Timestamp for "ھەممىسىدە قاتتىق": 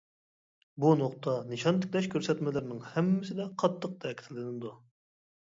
2.95-3.95